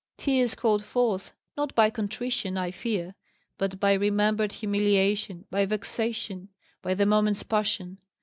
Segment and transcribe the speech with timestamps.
[0.17, 3.13] Tears called forth, not by contrition, I fear;
[3.59, 6.49] but by remembered humiliation, by vexation,
[6.81, 7.99] by the moment's passion.